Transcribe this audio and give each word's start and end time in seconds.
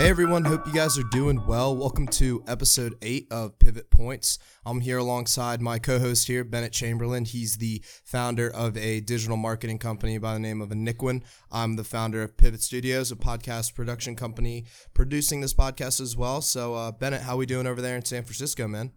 Hey 0.00 0.08
everyone, 0.08 0.46
hope 0.46 0.66
you 0.66 0.72
guys 0.72 0.96
are 0.96 1.02
doing 1.02 1.44
well. 1.44 1.76
Welcome 1.76 2.06
to 2.06 2.42
episode 2.46 2.94
8 3.02 3.26
of 3.30 3.58
Pivot 3.58 3.90
Points. 3.90 4.38
I'm 4.64 4.80
here 4.80 4.96
alongside 4.96 5.60
my 5.60 5.78
co 5.78 5.98
host 5.98 6.26
here, 6.26 6.42
Bennett 6.42 6.72
Chamberlain. 6.72 7.26
He's 7.26 7.58
the 7.58 7.84
founder 8.02 8.48
of 8.48 8.78
a 8.78 9.00
digital 9.00 9.36
marketing 9.36 9.76
company 9.76 10.16
by 10.16 10.32
the 10.32 10.40
name 10.40 10.62
of 10.62 10.72
Iniquin. 10.72 11.22
I'm 11.52 11.76
the 11.76 11.84
founder 11.84 12.22
of 12.22 12.38
Pivot 12.38 12.62
Studios, 12.62 13.12
a 13.12 13.14
podcast 13.14 13.74
production 13.74 14.16
company 14.16 14.64
producing 14.94 15.42
this 15.42 15.52
podcast 15.52 16.00
as 16.00 16.16
well. 16.16 16.40
So, 16.40 16.72
uh, 16.76 16.92
Bennett, 16.92 17.20
how 17.20 17.34
are 17.34 17.36
we 17.36 17.44
doing 17.44 17.66
over 17.66 17.82
there 17.82 17.96
in 17.96 18.04
San 18.06 18.22
Francisco, 18.22 18.66
man? 18.66 18.92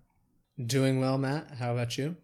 Doing 0.65 1.01
well, 1.01 1.17
Matt. 1.17 1.55
How 1.59 1.73
about 1.73 1.97
you? 1.97 2.15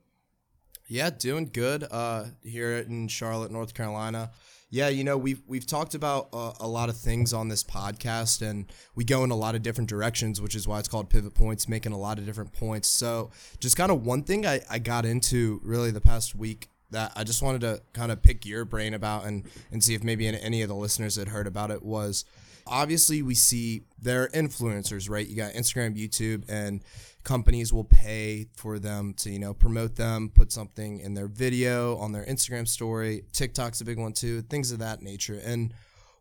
Yeah, 0.92 1.12
doing 1.12 1.52
good 1.54 1.86
uh, 1.92 2.26
here 2.44 2.78
in 2.78 3.08
Charlotte, 3.10 3.52
North 3.52 3.76
Carolina. 3.76 4.32
Yeah, 4.72 4.90
you 4.90 5.04
know 5.04 5.20
we've 5.20 5.42
we've 5.48 5.66
talked 5.66 5.94
about 5.94 6.30
uh, 6.34 6.54
a 6.60 6.68
lot 6.68 6.90
of 6.90 6.98
things 6.98 7.32
on 7.32 7.48
this 7.48 7.64
podcast, 7.64 8.42
and 8.42 8.66
we 8.96 9.04
go 9.04 9.24
in 9.24 9.30
a 9.30 9.36
lot 9.36 9.54
of 9.54 9.62
different 9.62 9.88
directions, 9.88 10.42
which 10.42 10.56
is 10.56 10.68
why 10.68 10.80
it's 10.80 10.88
called 10.88 11.12
Pivot 11.12 11.36
Points, 11.36 11.70
making 11.70 11.92
a 11.92 11.98
lot 11.98 12.18
of 12.18 12.26
different 12.26 12.54
points. 12.54 12.88
So, 12.88 13.30
just 13.60 13.78
kind 13.78 13.92
of 13.92 14.04
one 14.04 14.24
thing 14.24 14.48
I, 14.48 14.62
I 14.68 14.80
got 14.80 15.06
into 15.06 15.62
really 15.64 15.92
the 15.92 16.02
past 16.02 16.34
week 16.34 16.70
that 16.90 17.12
I 17.16 17.24
just 17.24 17.44
wanted 17.44 17.62
to 17.62 17.82
kind 17.94 18.12
of 18.12 18.24
pick 18.24 18.44
your 18.48 18.66
brain 18.66 18.96
about 18.96 19.26
and 19.26 19.46
and 19.72 19.84
see 19.84 19.94
if 19.94 20.04
maybe 20.04 20.28
any 20.28 20.64
of 20.64 20.70
the 20.70 20.76
listeners 20.76 21.18
had 21.18 21.28
heard 21.28 21.46
about 21.46 21.70
it 21.70 21.84
was 21.84 22.26
obviously 22.70 23.22
we 23.22 23.36
see 23.36 23.82
there 24.02 24.24
are 24.24 24.30
influencers, 24.30 25.10
right? 25.10 25.28
You 25.28 25.36
got 25.36 25.54
Instagram, 25.54 25.98
YouTube, 25.98 26.46
and 26.48 26.82
companies 27.24 27.74
will 27.74 27.84
pay 27.84 28.48
for 28.56 28.80
them 28.80 29.14
to 29.14 29.30
you 29.30 29.40
know 29.40 29.54
promote 29.54 29.96
them 29.98 30.32
put 30.34 30.54
something 30.54 31.02
in 31.02 31.14
their 31.14 31.28
video 31.28 31.98
on 31.98 32.14
their 32.14 32.24
instagram 32.26 32.66
story 32.66 33.26
tiktok's 33.34 33.82
a 33.82 33.86
big 33.86 34.00
one 34.00 34.14
too 34.14 34.42
things 34.44 34.72
of 34.72 34.80
that 34.80 35.02
nature 35.02 35.40
and 35.44 35.74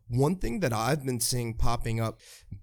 one 0.08 0.36
thing 0.36 0.60
that 0.60 0.72
I've 0.72 1.04
been 1.04 1.20
seeing 1.20 1.54
popping 1.54 2.00
up, 2.00 2.20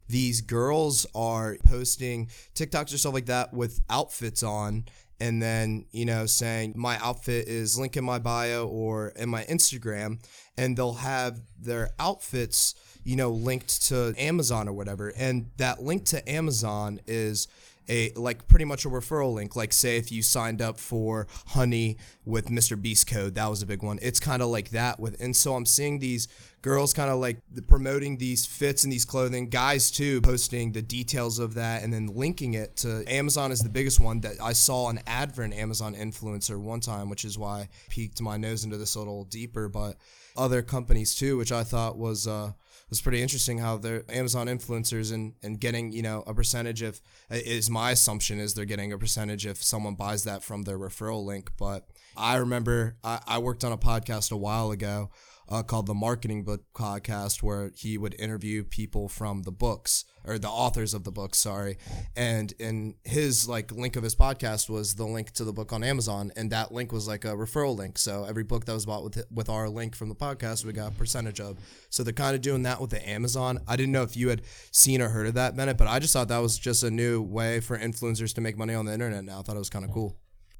these 0.07 0.41
girls 0.41 1.05
are 1.15 1.57
posting 1.65 2.29
TikToks 2.55 2.93
or 2.93 2.97
stuff 2.97 3.13
like 3.13 3.27
that 3.27 3.53
with 3.53 3.81
outfits 3.89 4.43
on, 4.43 4.85
and 5.19 5.41
then, 5.41 5.85
you 5.91 6.05
know, 6.05 6.25
saying 6.25 6.73
my 6.75 6.97
outfit 7.01 7.47
is 7.47 7.79
link 7.79 7.95
in 7.95 8.03
my 8.03 8.19
bio 8.19 8.67
or 8.67 9.09
in 9.09 9.29
my 9.29 9.43
Instagram, 9.43 10.19
and 10.57 10.75
they'll 10.75 10.93
have 10.93 11.39
their 11.59 11.91
outfits, 11.99 12.75
you 13.05 13.15
know, 13.15 13.29
linked 13.29 13.83
to 13.83 14.13
Amazon 14.17 14.67
or 14.67 14.73
whatever. 14.73 15.13
And 15.15 15.51
that 15.57 15.81
link 15.81 16.05
to 16.05 16.27
Amazon 16.29 16.99
is 17.07 17.47
a 17.87 18.11
like 18.15 18.47
pretty 18.47 18.65
much 18.65 18.83
a 18.85 18.89
referral 18.89 19.33
link. 19.33 19.55
Like 19.55 19.71
say 19.71 19.97
if 19.97 20.11
you 20.11 20.21
signed 20.21 20.61
up 20.61 20.79
for 20.79 21.27
Honey 21.47 21.97
with 22.25 22.47
Mr. 22.47 22.81
Beast 22.81 23.07
code, 23.07 23.35
that 23.35 23.47
was 23.47 23.61
a 23.61 23.65
big 23.65 23.83
one. 23.83 23.99
It's 24.01 24.19
kind 24.19 24.41
of 24.41 24.49
like 24.49 24.71
that 24.71 24.99
with, 24.99 25.21
and 25.21 25.35
so 25.35 25.55
I'm 25.55 25.65
seeing 25.65 25.99
these 25.99 26.27
girls 26.63 26.93
kind 26.93 27.11
of 27.11 27.19
like 27.19 27.37
promoting 27.67 28.17
these 28.17 28.45
fits 28.45 28.83
and 28.83 28.91
these 28.91 29.05
clothing, 29.05 29.49
guys 29.49 29.91
too 29.91 30.19
posting 30.21 30.71
the 30.71 30.81
details 30.81 31.37
of 31.37 31.53
that 31.53 31.83
and 31.83 31.93
then 31.93 32.07
linking 32.07 32.55
it 32.55 32.75
to 32.77 33.03
Amazon 33.07 33.51
is 33.51 33.59
the 33.59 33.69
biggest 33.69 33.99
one 33.99 34.21
that 34.21 34.33
I 34.41 34.53
saw 34.53 34.89
an 34.89 34.99
ad 35.05 35.35
for 35.35 35.43
an 35.43 35.53
Amazon 35.53 35.93
influencer 35.93 36.59
one 36.59 36.79
time, 36.79 37.09
which 37.09 37.23
is 37.23 37.37
why 37.37 37.59
I 37.59 37.69
peeked 37.89 38.19
my 38.19 38.37
nose 38.37 38.63
into 38.63 38.77
this 38.77 38.95
a 38.95 38.99
little 38.99 39.25
deeper, 39.25 39.69
but 39.69 39.97
other 40.35 40.63
companies 40.63 41.13
too, 41.15 41.37
which 41.37 41.51
I 41.51 41.63
thought 41.63 41.97
was 41.97 42.25
uh 42.25 42.53
was 42.89 43.01
pretty 43.01 43.21
interesting 43.21 43.57
how 43.57 43.77
they're 43.77 44.03
Amazon 44.09 44.47
influencers 44.47 45.13
and 45.13 45.33
and 45.43 45.59
getting 45.59 45.91
you 45.91 46.01
know 46.01 46.23
a 46.27 46.33
percentage 46.33 46.81
of 46.81 47.01
is 47.29 47.69
my 47.69 47.91
assumption 47.91 48.39
is 48.39 48.53
they're 48.53 48.65
getting 48.65 48.93
a 48.93 48.97
percentage 48.97 49.45
if 49.45 49.63
someone 49.63 49.95
buys 49.95 50.23
that 50.23 50.43
from 50.43 50.63
their 50.63 50.77
referral 50.77 51.25
link. 51.25 51.51
But 51.57 51.87
I 52.15 52.35
remember 52.35 52.97
I, 53.03 53.19
I 53.27 53.37
worked 53.39 53.63
on 53.63 53.71
a 53.71 53.77
podcast 53.77 54.31
a 54.31 54.37
while 54.37 54.71
ago 54.71 55.09
uh, 55.49 55.63
called 55.63 55.85
the 55.85 55.93
Marketing 55.93 56.43
Book 56.43 56.63
Podcast, 56.75 57.43
where 57.43 57.71
he 57.75 57.97
would 57.97 58.15
interview 58.19 58.63
people 58.63 59.07
from 59.07 59.43
the 59.43 59.51
books 59.51 60.05
or 60.23 60.39
the 60.39 60.49
authors 60.49 60.93
of 60.93 61.03
the 61.03 61.11
books. 61.11 61.37
Sorry, 61.37 61.77
and 62.15 62.53
in 62.59 62.95
his 63.03 63.47
like 63.47 63.71
link 63.71 63.95
of 63.95 64.03
his 64.03 64.15
podcast 64.15 64.69
was 64.69 64.95
the 64.95 65.05
link 65.05 65.31
to 65.31 65.43
the 65.43 65.53
book 65.53 65.71
on 65.71 65.83
Amazon, 65.83 66.31
and 66.35 66.51
that 66.51 66.71
link 66.71 66.91
was 66.91 67.07
like 67.07 67.25
a 67.25 67.29
referral 67.29 67.77
link. 67.77 67.97
So 67.97 68.25
every 68.25 68.43
book 68.43 68.65
that 68.65 68.73
was 68.73 68.85
bought 68.85 69.03
with 69.03 69.23
with 69.31 69.49
our 69.49 69.69
link 69.69 69.95
from 69.95 70.09
the 70.09 70.15
podcast, 70.15 70.65
we 70.65 70.73
got 70.73 70.91
a 70.91 70.95
percentage 70.95 71.39
of. 71.39 71.57
So 71.89 72.03
they're 72.03 72.13
kind 72.13 72.35
of 72.35 72.41
doing 72.41 72.63
that 72.63 72.81
with 72.81 72.89
the 72.89 73.07
Amazon. 73.07 73.59
I 73.67 73.75
didn't 73.75 73.91
know 73.91 74.03
if 74.03 74.17
you 74.17 74.29
had 74.29 74.41
seen 74.71 75.01
or 75.01 75.09
heard 75.09 75.27
of 75.27 75.33
that, 75.35 75.55
Bennett, 75.55 75.77
but 75.77 75.87
I 75.87 75.99
just 75.99 76.13
thought 76.13 76.27
that 76.29 76.39
was 76.39 76.57
just 76.57 76.83
a 76.83 76.91
new 76.91 77.21
way 77.21 77.59
for 77.59 77.77
influencers 77.77 78.33
to 78.35 78.41
make 78.41 78.57
money 78.57 78.73
on 78.73 78.85
the 78.85 78.93
internet. 78.93 79.23
Now 79.23 79.39
I 79.39 79.41
thought 79.43 79.55
it 79.55 79.59
was 79.59 79.69
kind 79.69 79.85
of 79.85 79.91
cool. 79.91 80.17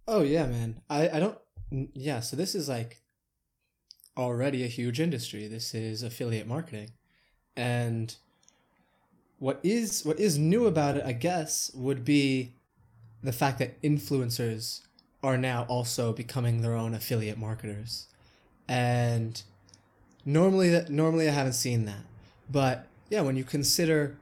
Oh 0.08 0.22
yeah, 0.22 0.46
man. 0.46 0.82
I 0.90 1.10
I 1.10 1.20
don't. 1.20 1.38
Yeah, 1.72 2.20
so 2.20 2.36
this 2.36 2.54
is 2.54 2.70
like 2.70 3.02
already 4.18 4.64
a 4.64 4.68
huge 4.68 5.00
industry. 5.00 5.48
This 5.48 5.74
is 5.74 6.04
affiliate 6.04 6.48
marketing. 6.48 6.92
And 7.56 8.16
what 9.40 9.60
is 9.64 10.06
what 10.06 10.20
is 10.20 10.38
new 10.38 10.66
about 10.66 10.98
it, 10.98 11.06
I 11.06 11.14
guess, 11.14 11.72
would 11.74 12.06
be 12.06 12.54
the 13.24 13.34
fact 13.34 13.60
that 13.60 13.82
influencers 13.82 14.82
are 15.24 15.38
now 15.38 15.66
also 15.68 16.14
becoming 16.14 16.62
their 16.62 16.76
own 16.76 16.94
affiliate 16.94 17.38
marketers. 17.38 18.08
And 18.68 19.42
normally 20.24 20.70
that 20.70 20.90
normally 20.90 21.28
I 21.28 21.32
haven't 21.32 21.54
seen 21.54 21.86
that. 21.86 22.04
But 22.50 22.88
yeah, 23.10 23.22
when 23.22 23.36
you 23.36 23.44
consider 23.44 24.18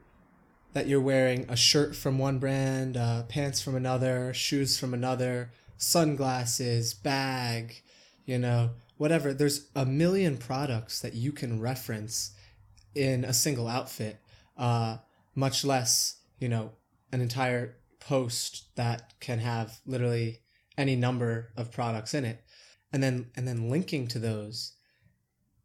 that 0.74 0.88
you're 0.88 1.02
wearing 1.02 1.46
a 1.50 1.56
shirt 1.56 1.96
from 1.96 2.18
one 2.18 2.40
brand, 2.40 2.98
uh, 2.98 3.24
pants 3.24 3.62
from 3.62 3.76
another, 3.76 4.34
shoes 4.34 4.78
from 4.80 4.94
another, 4.94 5.52
sunglasses, 5.78 6.94
bag, 6.94 7.82
you 8.26 8.40
know, 8.40 8.72
whatever. 8.98 9.34
There's 9.34 9.70
a 9.76 9.86
million 9.86 10.38
products 10.38 11.00
that 11.02 11.14
you 11.14 11.32
can 11.32 11.60
reference 11.60 12.32
in 12.96 13.26
a 13.26 13.34
single 13.34 13.68
outfit, 13.68 14.20
uh, 14.58 14.98
much 15.36 15.66
less, 15.66 16.18
you 16.40 16.50
know, 16.50 16.72
an 17.12 17.22
entire 17.22 17.78
post 18.00 18.76
that 18.76 19.14
can 19.20 19.40
have 19.40 19.80
literally 19.86 20.40
any 20.78 20.96
number 20.96 21.52
of 21.56 21.72
products 21.72 22.14
in 22.14 22.26
it. 22.26 22.44
And 22.92 23.02
then 23.02 23.32
and 23.36 23.48
then 23.48 23.70
linking 23.70 24.08
to 24.10 24.20
those 24.20 24.74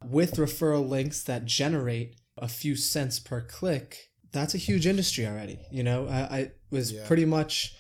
with 0.05 0.37
referral 0.37 0.89
links 0.89 1.23
that 1.25 1.45
generate 1.45 2.17
a 2.37 2.49
few 2.49 2.77
cents 2.77 3.19
per 3.19 3.41
click, 3.41 4.11
that's 4.33 4.55
a 4.55 4.59
huge 4.59 4.87
industry 4.87 5.27
already. 5.27 5.59
You 5.71 5.83
know, 5.83 6.07
I, 6.09 6.21
I 6.21 6.51
was 6.71 6.93
yeah. 6.93 7.07
pretty 7.07 7.25
much 7.25 7.75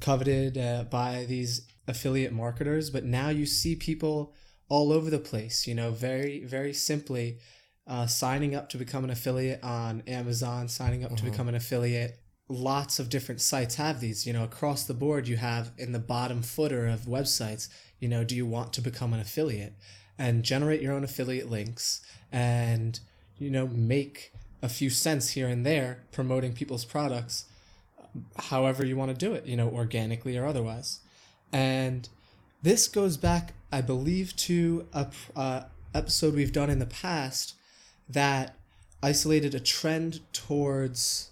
coveted 0.00 0.58
uh, 0.58 0.84
by 0.84 1.24
these 1.28 1.66
affiliate 1.88 2.32
marketers, 2.32 2.90
but 2.90 3.04
now 3.04 3.28
you 3.28 3.46
see 3.46 3.76
people 3.76 4.34
all 4.68 4.92
over 4.92 5.10
the 5.10 5.18
place. 5.18 5.66
You 5.66 5.74
know, 5.74 5.90
very 5.90 6.44
very 6.44 6.72
simply, 6.72 7.38
uh, 7.86 8.06
signing 8.06 8.54
up 8.54 8.68
to 8.70 8.76
become 8.76 9.04
an 9.04 9.10
affiliate 9.10 9.62
on 9.62 10.02
Amazon, 10.06 10.68
signing 10.68 11.04
up 11.04 11.10
mm-hmm. 11.12 11.24
to 11.24 11.30
become 11.30 11.48
an 11.48 11.54
affiliate. 11.54 12.18
Lots 12.48 12.98
of 12.98 13.08
different 13.08 13.40
sites 13.40 13.76
have 13.76 14.00
these. 14.00 14.26
You 14.26 14.32
know, 14.32 14.44
across 14.44 14.84
the 14.84 14.94
board, 14.94 15.28
you 15.28 15.36
have 15.36 15.72
in 15.78 15.92
the 15.92 15.98
bottom 15.98 16.42
footer 16.42 16.86
of 16.86 17.00
websites. 17.00 17.68
You 18.00 18.08
know, 18.08 18.24
do 18.24 18.36
you 18.36 18.46
want 18.46 18.72
to 18.74 18.80
become 18.80 19.14
an 19.14 19.20
affiliate? 19.20 19.74
And 20.18 20.44
generate 20.44 20.80
your 20.80 20.92
own 20.92 21.02
affiliate 21.02 21.50
links, 21.50 22.02
and 22.30 23.00
you 23.38 23.50
know, 23.50 23.66
make 23.66 24.32
a 24.62 24.68
few 24.68 24.88
cents 24.88 25.30
here 25.30 25.48
and 25.48 25.66
there 25.66 26.04
promoting 26.12 26.52
people's 26.52 26.84
products 26.84 27.46
however 28.36 28.84
you 28.84 28.96
want 28.96 29.10
to 29.10 29.16
do 29.16 29.34
it, 29.34 29.46
you 29.46 29.56
know, 29.56 29.68
organically 29.68 30.36
or 30.36 30.46
otherwise. 30.46 31.00
And 31.52 32.08
this 32.64 32.88
goes 32.88 33.18
back, 33.18 33.52
I 33.70 33.82
believe, 33.82 34.34
to 34.36 34.86
a 34.94 35.08
uh, 35.36 35.64
episode 35.94 36.34
we've 36.34 36.52
done 36.52 36.70
in 36.70 36.78
the 36.78 36.86
past 36.86 37.56
that 38.08 38.56
isolated 39.02 39.54
a 39.54 39.60
trend 39.60 40.20
towards 40.32 41.30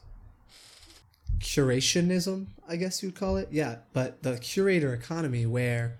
curationism, 1.38 2.48
I 2.68 2.76
guess 2.76 3.02
you'd 3.02 3.14
call 3.14 3.38
it. 3.38 3.48
Yeah, 3.50 3.76
but 3.94 4.22
the 4.22 4.36
curator 4.36 4.92
economy 4.92 5.46
where 5.46 5.96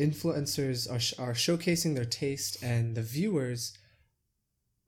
influencers 0.00 0.90
are, 0.90 1.24
are 1.24 1.34
showcasing 1.34 1.94
their 1.94 2.04
taste 2.04 2.60
and 2.64 2.96
the 2.96 3.02
viewers 3.02 3.78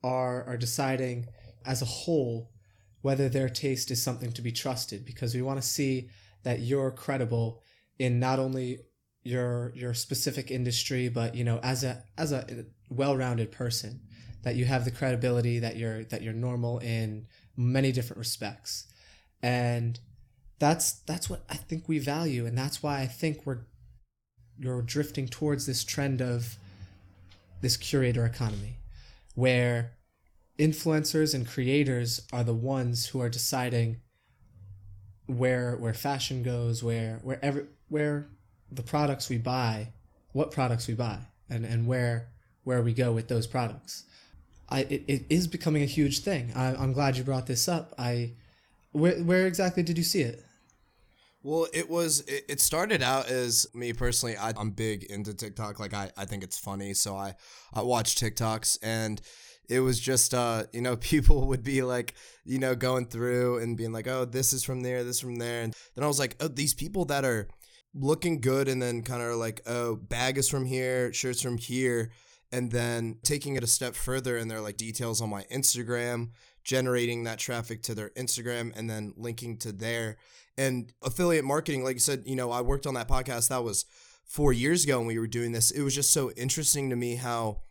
are 0.03 0.43
are 0.43 0.57
deciding 0.57 1.27
as 1.65 1.81
a 1.81 1.85
whole 1.85 2.51
whether 3.03 3.29
their 3.29 3.47
taste 3.47 3.89
is 3.89 4.03
something 4.03 4.33
to 4.33 4.41
be 4.41 4.51
trusted 4.51 5.05
because 5.05 5.33
we 5.33 5.41
want 5.41 5.61
to 5.61 5.67
see 5.67 6.09
that 6.43 6.59
you're 6.59 6.91
credible 6.91 7.63
in 7.97 8.19
not 8.19 8.37
only 8.37 8.79
your 9.27 9.73
your 9.75 9.93
specific 9.93 10.49
industry, 10.49 11.09
but 11.09 11.35
you 11.35 11.43
know, 11.43 11.59
as 11.61 11.83
a 11.83 12.03
as 12.17 12.31
a 12.31 12.65
well-rounded 12.89 13.51
person, 13.51 13.99
that 14.43 14.55
you 14.55 14.65
have 14.65 14.85
the 14.85 14.91
credibility 14.91 15.59
that 15.59 15.75
you're 15.75 16.05
that 16.05 16.21
you're 16.21 16.33
normal 16.33 16.79
in 16.79 17.27
many 17.57 17.91
different 17.91 18.17
respects, 18.17 18.87
and 19.43 19.99
that's 20.59 20.93
that's 21.01 21.29
what 21.29 21.43
I 21.49 21.55
think 21.55 21.87
we 21.87 21.99
value, 21.99 22.45
and 22.45 22.57
that's 22.57 22.81
why 22.81 23.01
I 23.01 23.07
think 23.07 23.45
we're 23.45 23.65
you're 24.57 24.81
drifting 24.81 25.27
towards 25.27 25.65
this 25.65 25.83
trend 25.83 26.21
of 26.21 26.55
this 27.61 27.75
curator 27.75 28.25
economy, 28.25 28.77
where 29.35 29.91
influencers 30.57 31.35
and 31.35 31.47
creators 31.47 32.21
are 32.31 32.43
the 32.43 32.53
ones 32.53 33.07
who 33.07 33.21
are 33.21 33.29
deciding 33.29 33.97
where 35.25 35.75
where 35.75 35.93
fashion 35.93 36.43
goes, 36.43 36.81
where 36.81 37.19
wherever 37.21 37.67
where 37.89 38.29
the 38.71 38.83
products 38.83 39.29
we 39.29 39.37
buy, 39.37 39.89
what 40.33 40.51
products 40.51 40.87
we 40.87 40.93
buy, 40.93 41.19
and, 41.49 41.65
and 41.65 41.87
where 41.87 42.29
where 42.63 42.81
we 42.81 42.93
go 42.93 43.13
with 43.13 43.29
those 43.29 43.47
products. 43.47 44.03
I 44.69 44.81
it, 44.81 45.03
it 45.07 45.25
is 45.29 45.47
becoming 45.47 45.83
a 45.83 45.87
huge 45.87 46.19
thing. 46.19 46.51
I, 46.55 46.75
I'm 46.75 46.93
glad 46.93 47.17
you 47.17 47.23
brought 47.23 47.47
this 47.47 47.67
up. 47.67 47.93
I 47.97 48.33
where 48.91 49.17
where 49.23 49.47
exactly 49.47 49.83
did 49.83 49.97
you 49.97 50.03
see 50.03 50.21
it? 50.21 50.43
Well, 51.43 51.67
it 51.73 51.89
was. 51.89 52.25
It, 52.27 52.59
started 52.59 53.01
out 53.01 53.29
as 53.29 53.67
me 53.73 53.93
personally. 53.93 54.35
I, 54.35 54.51
I'm 54.57 54.71
big 54.71 55.05
into 55.05 55.33
TikTok. 55.33 55.79
Like 55.79 55.93
I, 55.93 56.11
I 56.17 56.25
think 56.25 56.43
it's 56.43 56.57
funny, 56.57 56.93
so 56.93 57.15
I, 57.15 57.35
I 57.73 57.83
watch 57.83 58.15
TikToks, 58.15 58.79
and 58.83 59.21
it 59.69 59.79
was 59.79 59.97
just, 59.97 60.33
uh, 60.33 60.63
you 60.73 60.81
know, 60.81 60.97
people 60.97 61.47
would 61.47 61.63
be 61.63 61.83
like, 61.83 62.15
you 62.43 62.59
know, 62.59 62.75
going 62.75 63.05
through 63.05 63.59
and 63.59 63.77
being 63.77 63.93
like, 63.93 64.07
oh, 64.07 64.25
this 64.25 64.51
is 64.51 64.63
from 64.65 64.81
there, 64.81 65.05
this 65.05 65.21
from 65.21 65.37
there, 65.37 65.61
and 65.61 65.73
then 65.95 66.03
I 66.03 66.07
was 66.07 66.19
like, 66.19 66.35
oh, 66.41 66.49
these 66.49 66.73
people 66.73 67.05
that 67.05 67.23
are 67.23 67.47
looking 67.99 68.41
good, 68.41 68.67
and 68.67 68.81
then 68.81 69.01
kind 69.01 69.21
of 69.21 69.35
like, 69.35 69.61
oh, 69.65 69.95
bag 69.95 70.37
is 70.37 70.49
from 70.49 70.65
here, 70.65 71.11
shirts 71.13 71.41
from 71.41 71.57
here, 71.57 72.11
and 72.51 72.71
then 72.71 73.17
taking 73.23 73.55
it 73.55 73.63
a 73.63 73.67
step 73.67 73.95
further, 73.95 74.37
and 74.37 74.49
they're 74.49 74.61
like 74.61 74.77
details 74.77 75.21
on 75.21 75.29
my 75.29 75.43
Instagram, 75.51 76.29
generating 76.63 77.23
that 77.23 77.39
traffic 77.39 77.83
to 77.83 77.95
their 77.95 78.09
Instagram, 78.11 78.77
and 78.77 78.89
then 78.89 79.13
linking 79.17 79.57
to 79.57 79.71
there. 79.71 80.17
And 80.57 80.91
affiliate 81.03 81.45
marketing 81.45 81.83
like 81.83 81.97
you 81.97 81.99
said 81.99 82.23
you 82.25 82.35
know 82.35 82.49
i 82.49 82.61
worked 82.61 82.87
on 82.87 82.95
that 82.95 83.07
podcast 83.07 83.49
that 83.49 83.63
was 83.63 83.85
four 84.27 84.51
years 84.53 84.83
ago 84.83 84.99
when 84.99 85.07
we 85.07 85.17
were 85.17 85.27
doing 85.27 85.53
this. 85.53 85.71
It 85.71 85.81
was 85.81 85.95
just 85.95 86.11
so 86.11 86.31
interesting 86.31 86.89
to 86.89 86.95
me 86.95 87.15
how 87.15 87.61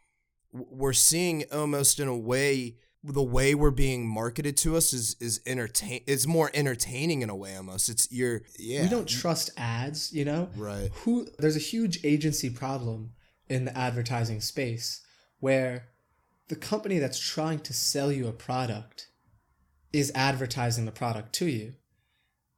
we're 0.53 0.95
seeing 0.95 1.45
almost 1.53 2.01
in 2.01 2.09
a 2.09 2.17
way 2.17 2.77
the 3.07 3.23
way 3.23 3.55
we're 3.55 3.71
being 3.71 4.07
marketed 4.07 4.57
to 4.57 4.77
us 4.77 4.93
is 4.93 5.17
is 5.21 5.41
entertain 5.47 6.01
it's 6.07 6.27
more 6.27 6.51
entertaining 6.55 7.23
in 7.23 7.31
a 7.31 7.37
way 7.37 7.57
almost 7.57 7.89
it's 7.89 8.11
you're 8.11 8.43
yeah 8.59 8.83
We 8.83 8.89
don't 8.89 9.09
trust 9.09 9.51
ads, 9.57 10.13
you 10.13 10.25
know? 10.25 10.49
right 10.57 10.91
Who 11.05 11.29
there's 11.39 11.57
a 11.57 11.61
huge 11.61 12.05
agency 12.05 12.51
problem 12.51 13.13
in 13.49 13.65
the 13.65 13.77
advertising 13.77 14.41
space 14.41 15.03
where 15.41 15.89
the 16.49 16.57
company 16.57 16.99
that's 16.99 17.19
trying 17.19 17.61
to 17.61 17.73
sell 17.73 18.13
you 18.13 18.29
a 18.29 18.33
product 18.33 19.09
is 19.93 20.13
advertising 20.15 20.85
the 20.85 20.93
product 20.93 21.33
to 21.35 21.47
you. 21.47 21.75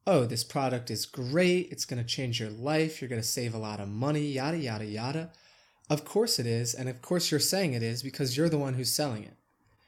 Oh, 0.06 0.24
this 0.24 0.44
product 0.44 0.90
is 0.90 1.06
great. 1.06 1.68
It's 1.70 1.84
going 1.84 2.02
to 2.02 2.08
change 2.08 2.40
your 2.40 2.50
life. 2.50 3.00
You're 3.00 3.08
going 3.08 3.20
to 3.20 3.26
save 3.26 3.54
a 3.54 3.58
lot 3.58 3.80
of 3.80 3.88
money, 3.88 4.26
yada, 4.26 4.58
yada, 4.58 4.84
yada. 4.84 5.30
Of 5.90 6.04
course 6.04 6.38
it 6.38 6.46
is. 6.46 6.74
And 6.74 6.88
of 6.88 7.00
course 7.02 7.30
you're 7.30 7.40
saying 7.40 7.72
it 7.72 7.82
is 7.82 8.02
because 8.02 8.36
you're 8.36 8.48
the 8.48 8.58
one 8.58 8.74
who's 8.74 8.92
selling 8.92 9.24
it. 9.24 9.37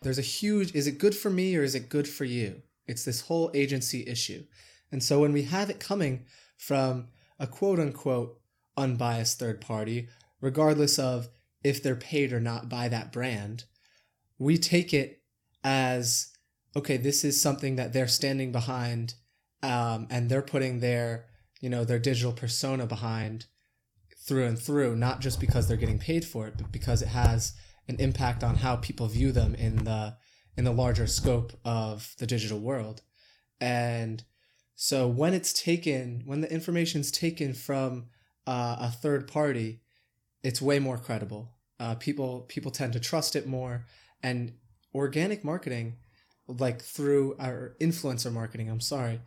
There's 0.02 0.18
a 0.18 0.22
huge 0.22 0.74
is 0.74 0.86
it 0.86 0.98
good 0.98 1.14
for 1.14 1.30
me 1.30 1.56
or 1.56 1.62
is 1.62 1.74
it 1.74 1.88
good 1.88 2.08
for 2.08 2.24
you? 2.24 2.62
It's 2.86 3.04
this 3.04 3.22
whole 3.22 3.50
agency 3.54 4.06
issue. 4.06 4.44
And 4.90 5.02
so 5.02 5.20
when 5.20 5.32
we 5.32 5.42
have 5.42 5.70
it 5.70 5.78
coming 5.78 6.24
from 6.56 7.08
a 7.38 7.46
quote 7.46 7.78
unquote 7.78 8.40
unbiased 8.76 9.38
third 9.38 9.60
party, 9.60 10.08
regardless 10.40 10.98
of 10.98 11.28
if 11.62 11.82
they're 11.82 11.96
paid 11.96 12.32
or 12.32 12.40
not 12.40 12.68
by 12.68 12.88
that 12.88 13.12
brand, 13.12 13.64
we 14.38 14.56
take 14.56 14.94
it 14.94 15.22
as 15.62 16.32
okay, 16.74 16.96
this 16.96 17.24
is 17.24 17.40
something 17.40 17.76
that 17.76 17.92
they're 17.92 18.08
standing 18.08 18.52
behind 18.52 19.14
um, 19.62 20.06
and 20.10 20.28
they're 20.28 20.42
putting 20.42 20.80
their 20.80 21.26
you 21.60 21.68
know 21.68 21.84
their 21.84 21.98
digital 21.98 22.32
persona 22.32 22.86
behind 22.86 23.46
through 24.26 24.46
and 24.46 24.58
through 24.58 24.96
not 24.96 25.20
just 25.20 25.40
because 25.40 25.68
they're 25.68 25.76
getting 25.76 25.98
paid 25.98 26.24
for 26.24 26.46
it 26.46 26.54
but 26.56 26.72
because 26.72 27.02
it 27.02 27.08
has 27.08 27.54
an 27.90 27.96
impact 27.98 28.42
on 28.42 28.56
how 28.56 28.76
people 28.76 29.06
view 29.06 29.32
them 29.32 29.54
in 29.54 29.84
the 29.84 30.16
in 30.56 30.64
the 30.64 30.72
larger 30.72 31.06
scope 31.06 31.52
of 31.64 32.14
the 32.18 32.26
digital 32.26 32.58
world. 32.58 33.02
And 33.60 34.24
so 34.74 35.06
when 35.06 35.34
it's 35.34 35.52
taken 35.52 36.22
when 36.24 36.40
the 36.40 36.52
information's 36.52 37.10
taken 37.10 37.52
from 37.52 38.06
uh, 38.46 38.76
a 38.80 38.90
third 38.90 39.28
party 39.28 39.82
it's 40.42 40.62
way 40.62 40.78
more 40.78 40.96
credible. 40.96 41.52
Uh, 41.78 41.94
people 41.96 42.46
people 42.48 42.70
tend 42.70 42.94
to 42.94 43.00
trust 43.00 43.36
it 43.36 43.46
more. 43.46 43.86
And 44.22 44.54
organic 44.94 45.44
marketing 45.44 45.96
like 46.46 46.82
through 46.82 47.36
our 47.38 47.76
influencer 47.80 48.32
marketing 48.32 48.68
i'm 48.68 48.80
sorry 48.80 49.20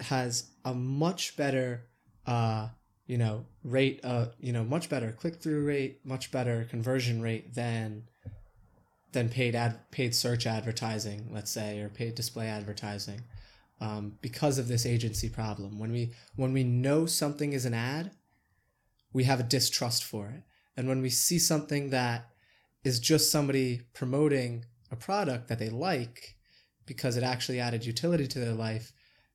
has 0.00 0.50
a 0.64 0.74
much 0.74 1.36
better 1.36 1.86
uh 2.26 2.68
you 3.06 3.18
know 3.18 3.44
rate 3.62 4.00
uh 4.04 4.26
you 4.40 4.52
know 4.52 4.64
much 4.64 4.88
better 4.88 5.12
click 5.12 5.36
through 5.36 5.64
rate 5.64 6.00
much 6.04 6.32
better 6.32 6.66
conversion 6.70 7.20
rate 7.20 7.54
than 7.54 8.04
than 9.12 9.28
paid 9.28 9.54
ad 9.54 9.78
paid 9.90 10.14
search 10.14 10.46
advertising 10.46 11.28
let's 11.30 11.50
say 11.50 11.80
or 11.80 11.88
paid 11.88 12.14
display 12.14 12.46
advertising 12.46 13.20
um, 13.80 14.16
because 14.20 14.58
of 14.58 14.68
this 14.68 14.86
agency 14.86 15.28
problem. 15.28 15.78
When 15.78 15.92
we 15.92 16.12
when 16.36 16.52
we 16.52 16.64
know 16.64 17.06
something 17.06 17.52
is 17.52 17.66
an 17.66 17.74
ad 17.74 18.12
we 19.14 19.24
have 19.24 19.40
a 19.40 19.44
distrust 19.44 20.04
for 20.04 20.26
it. 20.26 20.42
And 20.76 20.88
when 20.88 21.00
we 21.00 21.08
see 21.08 21.38
something 21.38 21.90
that 21.90 22.30
is 22.82 22.98
just 22.98 23.30
somebody 23.30 23.82
promoting 23.94 24.64
a 24.90 24.96
product 24.96 25.48
that 25.48 25.60
they 25.60 25.70
like 25.70 26.34
because 26.84 27.16
it 27.16 27.22
actually 27.22 27.60
added 27.60 27.86
utility 27.86 28.26
to 28.26 28.40
their 28.40 28.52
life 28.52 28.92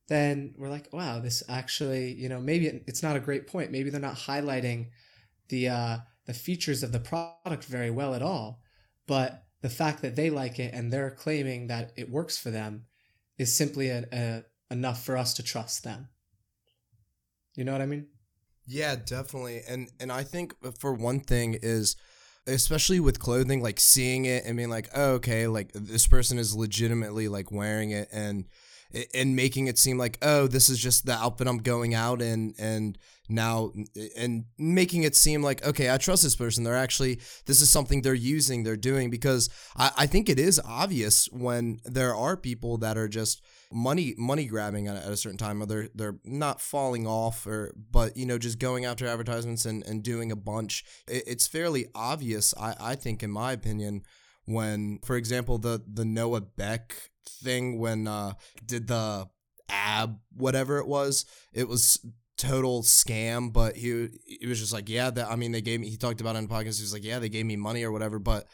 then 0.09 0.56
we're 0.57 0.69
like, 0.69 0.91
wow, 0.91 1.19
this 1.19 1.44
actually, 1.47 2.13
you 2.13 2.27
know, 2.29 2.41
maybe 2.41 2.81
it's 2.88 3.03
not 3.03 3.15
a 3.15 3.21
great 3.21 3.47
point. 3.47 3.71
Maybe 3.71 3.89
they're 3.89 4.01
not 4.01 4.15
highlighting 4.15 4.89
the 5.50 5.69
uh, 5.69 5.97
the 6.25 6.33
features 6.33 6.83
of 6.83 6.91
the 6.91 7.00
product 7.00 7.63
very 7.65 7.91
well 7.91 8.13
at 8.13 8.21
all. 8.21 8.61
But 9.07 9.44
the 9.61 9.69
fact 9.69 10.01
that 10.01 10.15
they 10.15 10.29
like 10.29 10.59
it 10.59 10.73
and 10.73 10.91
they're 10.91 11.11
claiming 11.11 11.67
that 11.67 11.91
it 11.95 12.09
works 12.09 12.38
for 12.38 12.50
them 12.50 12.85
is 13.38 13.56
simply 13.56 13.89
a, 13.89 14.06
a, 14.11 14.44
enough 14.71 15.03
for 15.03 15.15
us 15.15 15.33
to 15.35 15.44
trust 15.44 15.83
them. 15.83 16.09
You 17.56 17.63
know 17.63 17.71
what 17.71 17.81
I 17.81 17.85
mean? 17.85 18.07
Yeah, 18.67 18.95
definitely. 18.95 19.61
And 19.67 19.89
and 20.00 20.11
I 20.11 20.23
think 20.23 20.56
for 20.79 20.94
one 20.94 21.19
thing 21.19 21.57
is 21.61 21.95
especially 22.47 23.00
with 23.00 23.19
clothing 23.19 23.61
like 23.61 23.79
seeing 23.79 24.25
it 24.25 24.44
and 24.44 24.57
being 24.57 24.69
like, 24.71 24.89
oh, 24.95 25.13
"Okay, 25.13 25.45
like 25.45 25.71
this 25.73 26.07
person 26.07 26.39
is 26.39 26.56
legitimately 26.56 27.27
like 27.27 27.51
wearing 27.51 27.91
it 27.91 28.07
and 28.11 28.47
and 29.13 29.36
making 29.36 29.68
it 29.68 29.77
seem 29.77 29.97
like 29.97 30.18
oh 30.21 30.47
this 30.47 30.69
is 30.69 30.80
just 30.80 31.06
the 31.06 31.13
outfit 31.13 31.47
i'm 31.47 31.59
going 31.59 31.94
out 31.94 32.21
in 32.21 32.53
and 32.57 32.97
now 33.30 33.71
and 34.18 34.45
making 34.57 35.03
it 35.03 35.15
seem 35.15 35.44
like 35.44 35.65
okay 35.65 35.91
i 35.91 35.97
trust 35.97 36.24
this 36.24 36.36
person. 36.36 36.63
They're 36.63 36.75
actually 36.75 37.19
this 37.45 37.62
is 37.62 37.69
something 37.69 38.01
they're 38.01 38.13
using 38.13 38.63
they're 38.63 38.75
doing 38.75 39.09
because 39.09 39.50
i, 39.77 39.91
I 40.00 40.06
think 40.07 40.30
it 40.30 40.39
is 40.39 40.59
obvious 40.65 41.30
when 41.31 41.80
there 41.86 42.15
are 42.15 42.36
people 42.36 42.77
that 42.80 42.97
are 42.97 43.07
just 43.07 43.44
money 43.71 44.15
money 44.18 44.45
grabbing 44.45 44.88
at, 44.88 44.97
at 44.97 45.12
a 45.12 45.18
certain 45.18 45.38
time 45.38 45.62
or 45.62 45.68
they're 45.68 45.89
they're 45.94 46.19
not 46.25 46.59
falling 46.59 47.06
off 47.06 47.45
or 47.45 47.74
but 47.92 48.18
you 48.18 48.25
know 48.25 48.40
just 48.40 48.57
going 48.57 48.85
after 48.85 49.06
advertisements 49.06 49.66
and, 49.66 49.85
and 49.85 50.04
doing 50.04 50.31
a 50.31 50.35
bunch. 50.35 50.83
It, 51.07 51.23
it's 51.28 51.47
fairly 51.47 51.85
obvious 51.94 52.54
i 52.59 52.75
i 52.80 52.95
think 52.95 53.21
in 53.21 53.30
my 53.30 53.52
opinion 53.52 54.02
when 54.45 54.99
for 55.04 55.16
example 55.16 55.59
the 55.59 55.83
the 55.87 56.06
noah 56.06 56.42
beck 56.42 57.11
thing 57.44 57.80
when 57.80 58.07
uh 58.07 58.33
did 58.66 58.88
the 58.88 59.28
ab 59.69 60.19
whatever 60.36 60.78
it 60.80 60.88
was 60.88 61.26
it 61.54 61.68
was 61.68 62.00
total 62.38 62.81
scam 62.83 63.52
but 63.52 63.76
he 63.76 64.07
he 64.26 64.48
was 64.48 64.59
just 64.59 64.71
like 64.71 64.88
yeah 64.88 65.09
that 65.09 65.30
i 65.30 65.36
mean 65.36 65.52
they 65.52 65.62
gave 65.62 65.80
me 65.80 65.90
he 65.90 65.98
talked 65.98 66.21
about 66.21 66.36
it 66.36 66.40
in 66.40 66.48
the 66.48 66.54
podcast 66.54 66.78
he 66.78 66.83
was 66.83 66.94
like 66.94 67.04
yeah 67.04 67.19
they 67.19 67.30
gave 67.30 67.45
me 67.45 67.56
money 67.56 67.83
or 67.83 67.92
whatever 67.92 68.18
but 68.18 68.48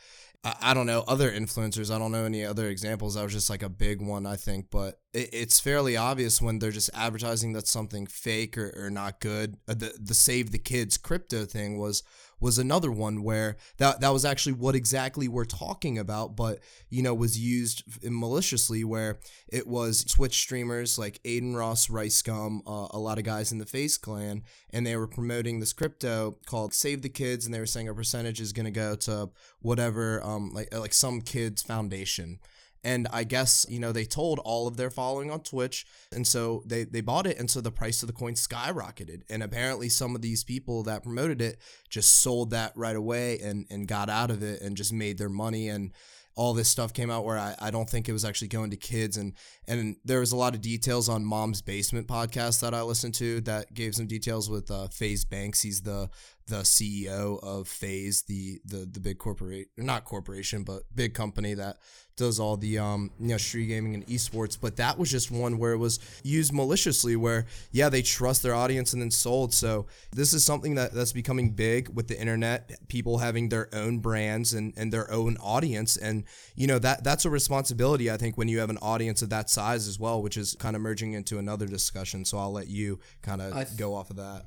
I, 0.44 0.56
I 0.62 0.74
don't 0.74 0.88
know 0.88 1.04
other 1.08 1.32
influencers 1.32 1.94
i 1.94 2.00
don't 2.00 2.12
know 2.12 2.26
any 2.26 2.44
other 2.44 2.68
examples 2.68 3.14
that 3.14 3.24
was 3.24 3.34
just 3.34 3.50
like 3.50 3.62
a 3.62 3.70
big 3.70 4.02
one 4.02 4.26
i 4.26 4.36
think 4.36 4.68
but 4.72 5.00
it's 5.16 5.60
fairly 5.60 5.96
obvious 5.96 6.42
when 6.42 6.60
they're 6.60 6.72
just 6.72 6.90
advertising 6.94 7.54
that 7.54 7.68
something 7.68 8.06
fake 8.06 8.58
or, 8.58 8.74
or 8.76 8.90
not 8.90 9.20
good 9.20 9.56
uh, 9.68 9.74
the 9.74 9.94
the 10.00 10.14
save 10.14 10.52
the 10.52 10.60
kids 10.60 10.98
crypto 10.98 11.46
thing 11.46 11.78
was 11.78 12.04
was 12.40 12.58
another 12.58 12.92
one 12.92 13.24
where 13.24 13.56
that 13.78 14.02
that 14.02 14.10
was 14.10 14.26
actually 14.26 14.54
what 14.54 14.76
exactly 14.76 15.28
we're 15.28 15.46
talking 15.46 15.98
about, 15.98 16.36
but 16.36 16.60
you 16.90 17.02
know 17.02 17.14
was 17.14 17.40
used 17.40 17.84
maliciously 18.04 18.84
where 18.84 19.20
it 19.48 19.68
was 19.68 20.04
Twitch 20.04 20.36
streamers 20.36 21.00
like 21.00 21.20
Adin 21.26 21.56
Ross, 21.56 21.90
Rice 21.90 22.22
Gum, 22.22 22.62
uh, 22.68 22.88
a 22.92 23.00
lot 23.00 23.18
of 23.18 23.24
guys 23.24 23.52
in 23.52 23.58
the 23.58 23.66
FaZe 23.66 23.98
Clan, 23.98 24.44
and 24.72 24.86
they 24.86 24.96
were 24.96 25.08
promoting 25.08 25.60
this 25.60 25.74
crypto 25.74 26.38
called 26.46 26.74
Save 26.74 27.02
the 27.02 27.10
Kids, 27.10 27.46
and 27.46 27.54
they 27.54 27.60
were 27.60 27.66
saying 27.66 27.88
a 27.88 27.94
percentage 27.94 28.42
is 28.42 28.54
going 28.54 28.66
to 28.66 28.72
go 28.72 28.96
to 28.96 29.30
whatever, 29.62 30.24
um, 30.24 30.52
like 30.54 30.74
like 30.74 30.94
some 30.94 31.22
kids 31.22 31.62
foundation. 31.62 32.40
And 32.86 33.08
I 33.12 33.24
guess, 33.24 33.66
you 33.68 33.80
know, 33.80 33.92
they 33.92 34.06
told 34.06 34.38
all 34.46 34.68
of 34.68 34.78
their 34.78 34.92
following 34.92 35.32
on 35.32 35.40
Twitch. 35.40 35.88
And 36.12 36.26
so 36.26 36.62
they, 36.68 36.84
they 36.84 37.02
bought 37.02 37.26
it. 37.26 37.40
And 37.40 37.50
so 37.50 37.60
the 37.60 37.72
price 37.72 38.04
of 38.04 38.08
the 38.08 38.14
coin 38.14 38.36
skyrocketed. 38.36 39.24
And 39.28 39.42
apparently 39.42 39.90
some 39.90 40.16
of 40.16 40.22
these 40.22 40.44
people 40.44 40.84
that 40.84 41.02
promoted 41.02 41.42
it 41.42 41.60
just 41.90 42.22
sold 42.22 42.52
that 42.52 42.74
right 42.76 42.96
away 42.96 43.40
and, 43.40 43.66
and 43.72 43.88
got 43.88 44.08
out 44.08 44.30
of 44.30 44.44
it 44.44 44.62
and 44.62 44.78
just 44.78 44.94
made 44.94 45.18
their 45.18 45.30
money. 45.30 45.68
And 45.68 45.94
all 46.36 46.54
this 46.54 46.70
stuff 46.70 46.94
came 46.94 47.10
out 47.10 47.24
where 47.24 47.38
I, 47.38 47.56
I 47.60 47.72
don't 47.72 47.90
think 47.90 48.10
it 48.10 48.12
was 48.14 48.26
actually 48.26 48.50
going 48.50 48.72
to 48.72 48.78
kids. 48.78 49.18
And 49.18 49.34
and 49.68 49.96
there 50.04 50.20
was 50.20 50.32
a 50.32 50.36
lot 50.36 50.54
of 50.54 50.62
details 50.62 51.10
on 51.10 51.24
mom's 51.24 51.62
basement 51.62 52.08
podcast 52.08 52.62
that 52.62 52.74
I 52.74 52.82
listened 52.82 53.14
to 53.16 53.42
that 53.42 53.74
gave 53.74 53.96
some 53.96 54.08
details 54.08 54.50
with 54.50 54.70
uh, 54.70 54.88
FaZe 54.90 55.26
Banks. 55.26 55.62
He's 55.62 55.82
the 55.82 56.10
the 56.48 56.58
CEO 56.58 57.40
of 57.42 57.68
FaZe 57.68 58.24
the 58.24 58.60
the 58.66 58.88
the 58.92 59.00
big 59.00 59.18
corporate 59.18 59.68
not 59.78 60.06
corporation 60.06 60.64
but 60.64 60.84
big 60.94 61.16
company 61.16 61.56
that 61.56 61.78
does 62.18 62.40
all 62.40 62.56
the 62.56 62.78
um 62.78 63.12
you 63.20 63.30
know 63.30 63.38
street 63.38 63.68
gaming 63.68 63.94
and 63.94 64.06
esports. 64.08 64.58
But 64.60 64.78
that 64.78 64.98
was 64.98 65.12
just 65.12 65.32
one 65.32 65.58
where 65.58 65.74
it 65.74 65.78
was 65.78 66.00
used 66.24 66.54
maliciously 66.54 67.16
where 67.16 67.46
yeah 67.72 67.90
they 67.90 68.02
trust 68.02 68.44
their 68.44 68.56
audience 68.56 68.94
and 68.94 69.02
then 69.02 69.12
sold. 69.12 69.54
So 69.54 69.88
this 70.12 70.34
is 70.34 70.44
something 70.44 70.76
that 70.76 70.94
that's 70.94 71.12
becoming 71.12 71.52
big 71.52 71.90
with 71.90 72.08
the 72.08 72.20
internet 72.20 72.88
people 72.88 73.18
having 73.18 73.50
their 73.50 73.68
own 73.74 74.00
brands 74.00 74.54
and 74.54 74.74
and 74.78 74.94
their 74.94 75.12
own 75.12 75.38
audience. 75.38 75.98
And 75.98 76.25
you 76.56 76.68
know 76.68 76.80
that 76.80 77.04
that's 77.04 77.26
a 77.26 77.30
responsibility 77.30 78.10
I 78.10 78.18
think 78.18 78.38
when 78.38 78.48
you 78.48 78.60
have 78.60 78.70
an 78.70 78.78
audience 78.78 79.22
of 79.22 79.30
that 79.30 79.50
size 79.50 79.88
as 79.88 80.00
well, 80.00 80.22
which 80.22 80.38
is 80.38 80.56
kind 80.60 80.76
of 80.76 80.82
merging 80.82 81.14
into 81.14 81.38
another 81.38 81.68
discussion. 81.68 82.26
So 82.26 82.38
I'll 82.38 82.52
let 82.52 82.68
you 82.68 83.00
kind 83.22 83.42
of 83.42 83.54
th- 83.54 83.78
go 83.78 83.96
off 83.96 84.10
of 84.10 84.18
that. 84.18 84.46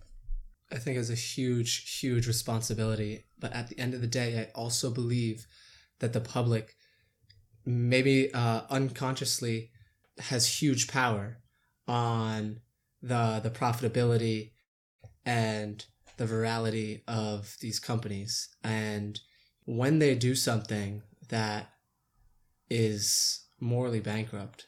I 0.71 0.77
think 0.77 0.99
it's 0.99 1.11
a 1.11 1.15
huge, 1.15 1.99
huge 2.01 2.27
responsibility. 2.27 3.25
But 3.39 3.53
at 3.53 3.69
the 3.69 3.79
end 3.79 3.95
of 3.95 4.01
the 4.01 4.07
day, 4.07 4.39
I 4.39 4.59
also 4.59 4.91
believe 4.91 5.47
that 6.01 6.13
the 6.13 6.21
public, 6.21 6.75
maybe 7.65 8.33
uh, 8.35 8.63
unconsciously, 8.69 9.71
has 10.19 10.61
huge 10.61 10.89
power 10.89 11.39
on 11.87 12.61
the 13.01 13.41
the 13.43 13.51
profitability 13.51 14.51
and 15.25 15.85
the 16.17 16.27
virality 16.27 17.03
of 17.07 17.57
these 17.61 17.79
companies. 17.79 18.49
And 18.63 19.21
when 19.65 19.99
they 19.99 20.15
do 20.15 20.35
something 20.35 21.03
that 21.29 21.71
is 22.71 23.47
morally 23.61 24.01
bankrupt, 24.01 24.67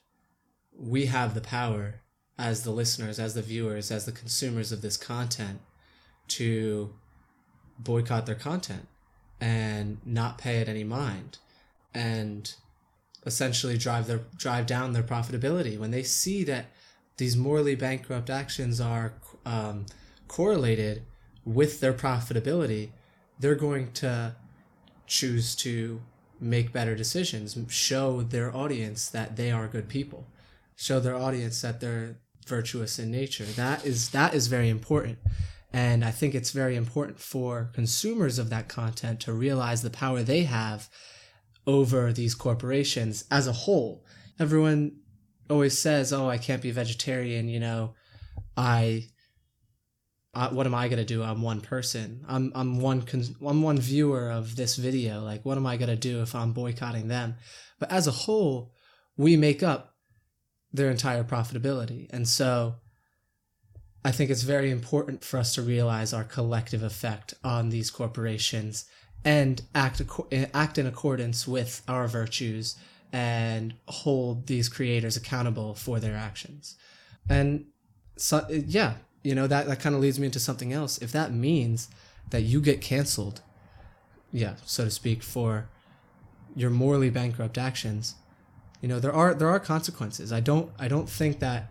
we 0.77 1.07
have 1.07 1.35
the 1.35 1.41
power 1.41 2.03
as 2.39 2.63
the 2.63 2.71
listeners, 2.71 3.19
as 3.19 3.35
the 3.35 3.43
viewers, 3.43 3.91
as 3.91 4.07
the 4.07 4.13
consumers 4.13 4.73
of 4.73 4.83
this 4.83 4.97
content 4.97 5.61
to 6.29 6.95
boycott 7.79 8.27
their 8.27 8.35
content 8.35 8.87
and 9.41 9.99
not 10.05 10.39
pay 10.39 10.59
it 10.59 10.69
any 10.69 10.85
mind 10.85 11.39
and 11.95 12.55
essentially 13.27 13.77
drive 13.77 14.07
their 14.07 14.21
drive 14.37 14.67
down 14.67 14.93
their 14.93 15.03
profitability. 15.03 15.79
When 15.79 15.91
they 15.91 16.03
see 16.03 16.45
that 16.45 16.67
these 17.17 17.37
morally 17.37 17.75
bankrupt 17.75 18.31
actions 18.31 18.81
are 18.81 19.15
um, 19.45 19.87
correlated 20.29 21.03
with 21.45 21.81
their 21.81 21.93
profitability 21.93 22.91
they're 23.41 23.55
going 23.55 23.91
to 23.93 24.37
choose 25.07 25.57
to 25.57 26.01
make 26.41 26.73
better 26.73 26.97
decisions 26.97 27.57
show 27.69 28.23
their 28.23 28.55
audience 28.55 29.09
that 29.09 29.37
they 29.37 29.51
are 29.51 29.69
good 29.69 29.89
people 29.89 30.27
show 30.77 30.99
their 30.99 31.17
audience 31.17 31.61
that 31.61 31.81
they're 31.81 32.17
virtuous 32.47 32.99
in 32.99 33.11
nature 33.11 33.45
that 33.45 33.85
is 33.85 34.11
that 34.11 34.35
is 34.35 34.47
very 34.47 34.69
important 34.69 35.19
and 35.73 36.05
I 36.05 36.11
think 36.11 36.35
it's 36.35 36.51
very 36.51 36.75
important 36.75 37.21
for 37.21 37.71
consumers 37.73 38.39
of 38.39 38.51
that 38.51 38.69
content 38.69 39.21
to 39.21 39.33
realize 39.33 39.83
the 39.83 39.91
power 39.91 40.23
they 40.23 40.43
have 40.43 40.89
over 41.67 42.13
these 42.13 42.35
corporations 42.35 43.25
as 43.31 43.47
a 43.47 43.53
whole. 43.53 44.05
Everyone 44.39 44.97
always 45.49 45.79
says, 45.79 46.13
"Oh, 46.13 46.29
I 46.29 46.39
can't 46.39 46.63
be 46.63 46.71
vegetarian," 46.73 47.49
you 47.49 47.61
know. 47.61 47.95
I 48.57 49.09
uh, 50.33 50.49
what 50.51 50.67
am 50.67 50.75
I 50.75 50.89
to 50.89 51.05
do? 51.05 51.23
I'm 51.23 51.43
one 51.43 51.61
person. 51.61 52.25
I'm 52.29 52.53
I'm 52.55 52.81
one 52.81 53.05
I'm 53.45 53.63
one 53.63 53.79
viewer 53.79 54.31
of 54.31 54.57
this 54.57 54.77
video. 54.77 55.23
Like 55.23 55.45
what 55.45 55.57
am 55.57 55.67
I 55.67 55.77
to 55.77 55.97
do 55.97 56.23
if 56.23 56.35
I'm 56.35 56.53
boycotting 56.53 57.09
them? 57.09 57.35
But 57.79 57.91
as 57.91 58.07
a 58.07 58.13
whole, 58.13 58.73
we 59.17 59.37
make 59.37 59.63
up 59.63 59.97
their 60.73 60.91
entire 60.91 61.25
profitability. 61.25 62.09
And 62.11 62.29
so 62.29 62.77
I 64.05 64.13
think 64.13 64.31
it's 64.31 64.43
very 64.43 64.71
important 64.71 65.25
for 65.25 65.39
us 65.39 65.55
to 65.57 65.63
realize 65.63 66.13
our 66.13 66.25
collective 66.25 66.83
effect 66.83 67.35
on 67.43 67.71
these 67.71 67.91
corporations 67.91 68.85
and 69.25 69.61
act 69.75 70.01
act 70.55 70.79
in 70.79 70.87
accordance 70.87 71.47
with 71.47 71.83
our 71.89 72.07
virtues 72.07 72.77
and 73.13 73.75
hold 73.89 74.47
these 74.47 74.69
creators 74.69 75.17
accountable 75.17 75.75
for 75.75 75.99
their 75.99 76.17
actions. 76.17 76.77
And 77.29 77.67
so 78.17 78.47
yeah, 78.49 78.95
you 79.23 79.35
know 79.35 79.47
that 79.47 79.67
that 79.67 79.81
kind 79.81 79.95
of 79.95 80.01
leads 80.01 80.19
me 80.19 80.27
into 80.27 80.41
something 80.41 80.73
else. 80.73 80.99
If 80.99 81.13
that 81.13 81.33
means 81.33 81.89
that 82.31 82.43
you 82.43 82.61
get 82.61 82.81
canceled, 82.81 83.43
yeah, 84.33 84.55
so 84.65 84.85
to 84.85 84.91
speak, 84.91 85.23
for 85.23 85.69
your 86.57 86.71
morally 86.71 87.11
bankrupt 87.11 87.59
actions, 87.59 88.15
you 88.81 88.89
know 88.89 89.01
there 89.01 89.13
are 89.13 89.35
there 89.35 89.49
are 89.49 89.61
consequences. 89.61 90.33
I 90.33 90.41
don't 90.41 90.71
I 90.79 90.89
don't 90.89 91.09
think 91.09 91.39
that 91.41 91.71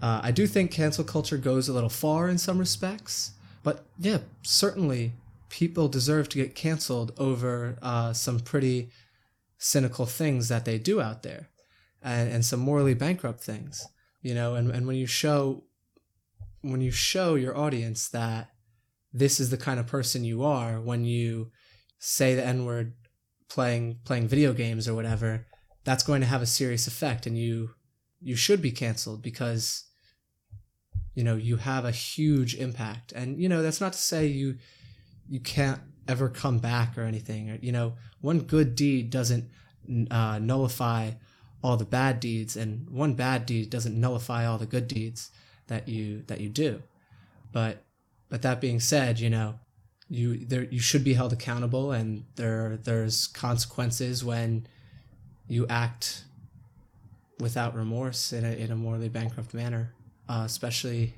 uh, 0.00 0.20
I 0.22 0.32
do 0.32 0.46
think 0.46 0.70
cancel 0.70 1.04
culture 1.04 1.36
goes 1.36 1.68
a 1.68 1.72
little 1.72 1.88
far 1.88 2.28
in 2.28 2.38
some 2.38 2.58
respects, 2.58 3.32
but 3.62 3.84
yeah, 3.98 4.18
certainly 4.42 5.12
people 5.48 5.86
deserve 5.86 6.28
to 6.30 6.38
get 6.38 6.54
canceled 6.54 7.12
over 7.18 7.76
uh, 7.82 8.12
some 8.12 8.40
pretty 8.40 8.88
cynical 9.58 10.06
things 10.06 10.48
that 10.48 10.64
they 10.64 10.78
do 10.78 11.00
out 11.00 11.22
there 11.22 11.50
and, 12.02 12.32
and 12.32 12.44
some 12.44 12.58
morally 12.58 12.94
bankrupt 12.94 13.40
things, 13.40 13.86
you 14.22 14.34
know, 14.34 14.54
and, 14.54 14.70
and 14.70 14.86
when 14.86 14.96
you 14.96 15.06
show 15.06 15.62
when 16.62 16.80
you 16.80 16.90
show 16.90 17.34
your 17.34 17.56
audience 17.56 18.08
that 18.08 18.50
this 19.12 19.38
is 19.38 19.50
the 19.50 19.56
kind 19.56 19.78
of 19.78 19.86
person 19.86 20.24
you 20.24 20.42
are 20.42 20.80
when 20.80 21.04
you 21.04 21.50
say 21.98 22.34
the 22.34 22.44
n-word 22.44 22.94
playing 23.48 23.98
playing 24.04 24.26
video 24.26 24.52
games 24.52 24.88
or 24.88 24.94
whatever 24.94 25.46
that's 25.84 26.04
going 26.04 26.20
to 26.20 26.26
have 26.26 26.42
a 26.42 26.46
serious 26.46 26.86
effect 26.86 27.26
and 27.26 27.36
you 27.36 27.70
you 28.22 28.36
should 28.36 28.62
be 28.62 28.70
canceled 28.70 29.22
because 29.22 29.84
you 31.14 31.24
know 31.24 31.36
you 31.36 31.56
have 31.56 31.84
a 31.84 31.90
huge 31.90 32.54
impact. 32.54 33.12
And 33.12 33.40
you 33.40 33.48
know 33.48 33.62
that's 33.62 33.80
not 33.80 33.92
to 33.92 33.98
say 33.98 34.26
you 34.26 34.56
you 35.28 35.40
can't 35.40 35.80
ever 36.08 36.28
come 36.28 36.58
back 36.58 36.96
or 36.96 37.02
anything. 37.02 37.50
Or, 37.50 37.58
you 37.60 37.72
know 37.72 37.94
one 38.20 38.40
good 38.40 38.74
deed 38.74 39.10
doesn't 39.10 39.50
uh, 40.10 40.38
nullify 40.38 41.12
all 41.62 41.76
the 41.76 41.84
bad 41.84 42.20
deeds 42.20 42.56
and 42.56 42.88
one 42.90 43.14
bad 43.14 43.46
deed 43.46 43.70
doesn't 43.70 43.98
nullify 43.98 44.46
all 44.46 44.58
the 44.58 44.66
good 44.66 44.88
deeds 44.88 45.30
that 45.66 45.88
you 45.88 46.22
that 46.26 46.40
you 46.40 46.48
do 46.48 46.82
but 47.52 47.82
but 48.28 48.42
that 48.42 48.60
being 48.60 48.80
said 48.80 49.20
you 49.20 49.30
know 49.30 49.58
you 50.08 50.36
there 50.46 50.64
you 50.64 50.80
should 50.80 51.04
be 51.04 51.14
held 51.14 51.32
accountable 51.32 51.92
and 51.92 52.24
there 52.36 52.78
there's 52.82 53.26
consequences 53.26 54.24
when 54.24 54.66
you 55.48 55.66
act 55.68 56.24
without 57.38 57.74
remorse 57.74 58.32
in 58.32 58.44
a, 58.44 58.52
in 58.52 58.70
a 58.70 58.76
morally 58.76 59.08
bankrupt 59.08 59.54
manner 59.54 59.92
uh, 60.28 60.42
especially 60.44 61.14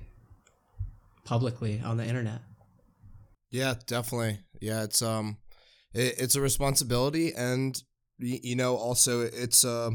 publicly 1.25 1.81
on 1.85 1.97
the 1.97 2.05
internet. 2.05 2.41
Yeah, 3.51 3.75
definitely. 3.87 4.41
Yeah, 4.61 4.85
it's 4.85 5.03
um, 5.03 5.39
it, 5.93 6.15
it's 6.19 6.35
a 6.35 6.41
responsibility, 6.41 7.33
and 7.35 7.81
you 8.19 8.57
know, 8.57 8.77
also 8.77 9.23
it's 9.23 9.65
uh, 9.65 9.91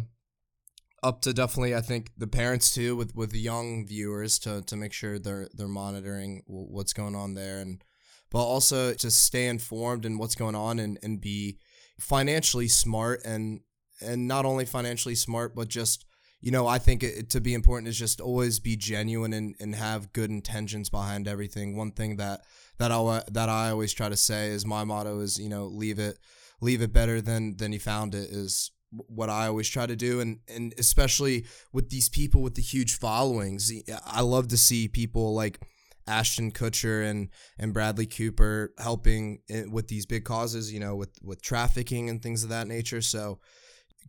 up 1.04 1.22
to 1.22 1.34
definitely 1.34 1.76
I 1.76 1.82
think 1.82 2.12
the 2.18 2.28
parents 2.28 2.74
too, 2.74 2.96
with 2.96 3.16
with 3.16 3.32
the 3.32 3.40
young 3.40 3.86
viewers 3.86 4.40
to 4.40 4.62
to 4.62 4.76
make 4.76 4.94
sure 4.94 5.20
they're 5.20 5.48
they're 5.54 5.68
monitoring 5.68 6.44
what's 6.46 6.94
going 6.94 7.16
on 7.16 7.34
there, 7.34 7.60
and 7.60 7.84
but 8.32 8.44
also 8.44 8.94
to 8.94 9.12
stay 9.12 9.48
informed 9.48 10.06
in 10.06 10.18
what's 10.18 10.36
going 10.36 10.56
on 10.56 10.80
and 10.80 11.00
and 11.04 11.22
be 11.22 11.60
financially 12.00 12.68
smart 12.68 13.22
and 13.26 13.62
and 14.02 14.28
not 14.28 14.46
only 14.46 14.66
financially 14.66 15.16
smart 15.16 15.56
but 15.56 15.68
just 15.68 16.06
you 16.42 16.52
know, 16.52 16.68
I 16.68 16.80
think 16.80 17.04
it, 17.04 17.30
to 17.32 17.42
be 17.42 17.54
important 17.54 17.90
is 17.90 18.00
just 18.00 18.22
always 18.22 18.60
be 18.60 18.78
genuine 18.78 19.34
and, 19.34 19.56
and 19.60 19.76
have 19.76 20.14
good 20.14 20.30
intentions 20.30 20.90
behind 20.90 21.28
everything. 21.28 21.76
One 21.76 21.92
thing 21.92 22.16
that 22.18 22.42
that 22.78 22.92
I 22.92 23.24
that 23.32 23.50
I 23.50 23.72
always 23.72 23.94
try 23.94 24.10
to 24.10 24.16
say 24.16 24.48
is 24.48 24.66
my 24.66 24.84
motto 24.84 25.20
is 25.20 25.38
you 25.38 25.50
know 25.50 25.66
leave 25.66 26.00
it 26.00 26.18
leave 26.62 26.82
it 26.82 26.94
better 26.94 27.22
than 27.22 27.58
than 27.58 27.74
you 27.74 27.80
found 27.80 28.16
it 28.16 28.30
is 28.30 28.72
what 28.92 29.30
I 29.30 29.48
always 29.48 29.70
try 29.70 29.86
to 29.86 29.96
do 29.96 30.20
and 30.20 30.40
and 30.48 30.74
especially 30.78 31.46
with 31.72 31.90
these 31.90 32.10
people 32.10 32.42
with 32.42 32.56
the 32.56 32.62
huge 32.62 32.98
followings 32.98 33.72
I 34.06 34.22
love 34.22 34.48
to 34.48 34.58
see 34.58 34.88
people 34.88 35.34
like 35.36 35.60
Ashton 36.08 36.52
Kutcher 36.52 37.08
and 37.08 37.30
and 37.60 37.74
Bradley 37.74 38.08
Cooper 38.08 38.74
helping 38.80 39.42
with 39.72 39.88
these 39.88 40.06
big 40.06 40.26
causes 40.26 40.74
you 40.74 40.80
know 40.80 40.96
with 40.96 41.12
with 41.22 41.42
trafficking 41.42 42.10
and 42.10 42.22
things 42.22 42.44
of 42.44 42.50
that 42.50 42.68
nature. 42.68 43.02
So 43.02 43.40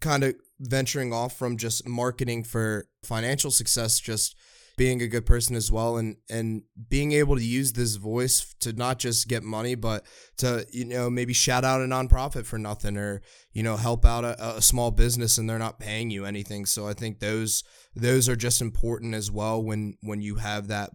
kind 0.00 0.24
of 0.24 0.34
venturing 0.58 1.12
off 1.12 1.36
from 1.36 1.56
just 1.56 1.86
marketing 1.86 2.44
for 2.44 2.86
financial 3.04 3.50
success, 3.50 4.00
just 4.00 4.34
being 4.76 5.02
a 5.02 5.08
good 5.08 5.26
person 5.26 5.56
as 5.56 5.70
well 5.70 5.96
and 5.96 6.16
and 6.28 6.62
being 6.88 7.12
able 7.12 7.36
to 7.36 7.44
use 7.44 7.72
this 7.72 7.96
voice 7.96 8.54
to 8.60 8.72
not 8.72 8.98
just 8.98 9.28
get 9.28 9.42
money 9.42 9.74
but 9.74 10.04
to 10.36 10.66
you 10.72 10.84
know 10.84 11.10
maybe 11.10 11.32
shout 11.32 11.64
out 11.64 11.80
a 11.80 11.84
nonprofit 11.84 12.46
for 12.46 12.58
nothing 12.58 12.96
or 12.96 13.20
you 13.52 13.62
know 13.62 13.76
help 13.76 14.04
out 14.04 14.24
a, 14.24 14.56
a 14.56 14.62
small 14.62 14.90
business 14.90 15.38
and 15.38 15.48
they're 15.48 15.58
not 15.58 15.78
paying 15.78 16.10
you 16.10 16.24
anything. 16.24 16.66
So 16.66 16.88
i 16.88 16.92
think 16.92 17.20
those 17.20 17.62
those 17.94 18.28
are 18.28 18.36
just 18.36 18.60
important 18.60 19.14
as 19.14 19.30
well 19.30 19.62
when 19.62 19.94
when 20.02 20.20
you 20.20 20.36
have 20.36 20.68
that 20.68 20.90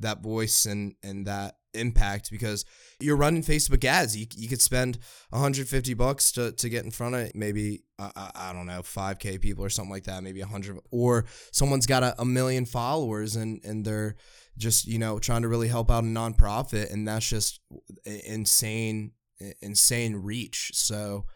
that 0.00 0.22
voice 0.22 0.66
and 0.66 0.94
and 1.02 1.26
that 1.26 1.57
impact 1.74 2.30
because 2.30 2.64
you're 3.00 3.16
running 3.16 3.42
Facebook 3.42 3.84
ads. 3.84 4.16
You, 4.16 4.26
you 4.34 4.48
could 4.48 4.60
spend 4.60 4.98
150 5.30 5.94
bucks 5.94 6.32
to, 6.32 6.52
to 6.52 6.68
get 6.68 6.84
in 6.84 6.90
front 6.90 7.14
of 7.14 7.34
maybe, 7.34 7.82
I, 7.98 8.30
I 8.34 8.52
don't 8.52 8.66
know, 8.66 8.80
5K 8.80 9.40
people 9.40 9.64
or 9.64 9.70
something 9.70 9.92
like 9.92 10.04
that, 10.04 10.22
maybe 10.22 10.40
100. 10.40 10.78
Or 10.90 11.26
someone's 11.52 11.86
got 11.86 12.02
a, 12.02 12.20
a 12.20 12.24
million 12.24 12.64
followers 12.64 13.36
and, 13.36 13.62
and 13.64 13.84
they're 13.84 14.16
just, 14.56 14.86
you 14.86 14.98
know, 14.98 15.18
trying 15.18 15.42
to 15.42 15.48
really 15.48 15.68
help 15.68 15.90
out 15.90 16.04
a 16.04 16.06
nonprofit. 16.06 16.92
And 16.92 17.06
that's 17.06 17.28
just 17.28 17.60
insane, 18.04 19.12
insane 19.60 20.16
reach. 20.16 20.72
So, 20.74 21.26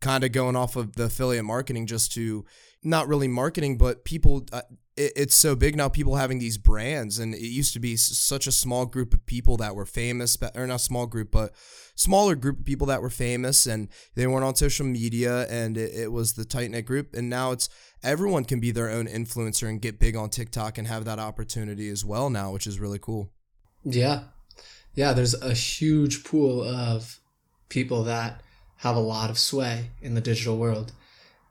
kind 0.00 0.22
of 0.22 0.32
going 0.32 0.54
off 0.54 0.76
of 0.76 0.96
the 0.96 1.04
affiliate 1.04 1.46
marketing 1.46 1.86
just 1.86 2.12
to 2.12 2.44
not 2.84 3.08
really 3.08 3.28
marketing, 3.28 3.78
but 3.78 4.04
people. 4.04 4.46
Uh, 4.52 4.62
it, 4.96 5.12
it's 5.16 5.34
so 5.34 5.56
big 5.56 5.76
now. 5.76 5.88
People 5.88 6.16
having 6.16 6.38
these 6.38 6.58
brands, 6.58 7.18
and 7.18 7.34
it 7.34 7.40
used 7.40 7.72
to 7.72 7.80
be 7.80 7.96
such 7.96 8.46
a 8.46 8.52
small 8.52 8.86
group 8.86 9.14
of 9.14 9.26
people 9.26 9.56
that 9.56 9.74
were 9.74 9.86
famous, 9.86 10.38
or 10.54 10.66
not 10.66 10.80
small 10.80 11.06
group, 11.06 11.30
but 11.30 11.52
smaller 11.96 12.34
group 12.34 12.60
of 12.60 12.64
people 12.64 12.86
that 12.88 13.02
were 13.02 13.10
famous, 13.10 13.66
and 13.66 13.88
they 14.14 14.26
weren't 14.26 14.44
on 14.44 14.54
social 14.54 14.86
media, 14.86 15.46
and 15.48 15.76
it, 15.76 15.94
it 15.94 16.12
was 16.12 16.34
the 16.34 16.44
tight 16.44 16.70
knit 16.70 16.86
group. 16.86 17.14
And 17.14 17.28
now 17.28 17.52
it's 17.52 17.68
everyone 18.02 18.44
can 18.44 18.60
be 18.60 18.70
their 18.70 18.90
own 18.90 19.06
influencer 19.06 19.68
and 19.68 19.80
get 19.80 19.98
big 19.98 20.14
on 20.14 20.28
TikTok 20.28 20.78
and 20.78 20.86
have 20.86 21.04
that 21.06 21.18
opportunity 21.18 21.88
as 21.88 22.04
well 22.04 22.30
now, 22.30 22.52
which 22.52 22.66
is 22.66 22.78
really 22.78 22.98
cool. 23.00 23.32
Yeah. 23.82 24.24
Yeah, 24.94 25.12
there's 25.12 25.34
a 25.34 25.54
huge 25.54 26.22
pool 26.22 26.62
of 26.62 27.18
people 27.68 28.04
that 28.04 28.42
have 28.78 28.96
a 28.96 29.00
lot 29.00 29.30
of 29.30 29.38
sway 29.38 29.90
in 30.00 30.14
the 30.14 30.20
digital 30.20 30.56
world. 30.56 30.92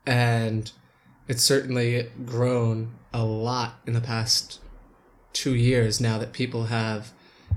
And 0.06 0.70
it's 1.28 1.42
certainly 1.42 2.10
grown 2.24 2.94
a 3.12 3.24
lot 3.24 3.80
in 3.86 3.94
the 3.94 4.00
past 4.00 4.60
two 5.32 5.54
years 5.54 6.00
now 6.00 6.18
that 6.18 6.32
people 6.32 6.64
have 6.66 7.12